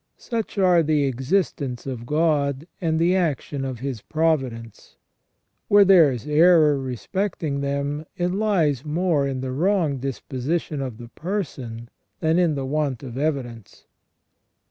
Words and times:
Such 0.17 0.57
are 0.57 0.81
the 0.81 1.03
existence 1.03 1.85
of 1.85 2.07
God 2.07 2.65
and 2.81 2.97
the 2.97 3.15
action 3.15 3.63
of 3.63 3.81
His 3.81 4.01
providence. 4.01 4.97
Where 5.67 5.85
there 5.85 6.11
is 6.11 6.25
error 6.25 6.79
respecting 6.79 7.61
them, 7.61 8.07
it 8.17 8.29
lies 8.31 8.83
more 8.83 9.27
in 9.27 9.41
the 9.41 9.51
wrong 9.51 9.99
disposition 9.99 10.81
of 10.81 10.97
the 10.97 11.09
person 11.09 11.87
than 12.19 12.39
in 12.39 12.55
the 12.55 12.65
want 12.65 13.03
of 13.03 13.15
evidence. 13.15 13.85